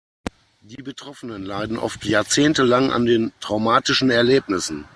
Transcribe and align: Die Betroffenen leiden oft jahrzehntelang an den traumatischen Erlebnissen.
Die 0.61 0.81
Betroffenen 0.81 1.43
leiden 1.43 1.77
oft 1.77 2.03
jahrzehntelang 2.05 2.91
an 2.91 3.05
den 3.05 3.33
traumatischen 3.39 4.09
Erlebnissen. 4.09 4.85